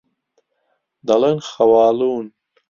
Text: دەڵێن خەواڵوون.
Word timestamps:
دەڵێن 1.07 1.39
خەواڵوون. 1.49 2.27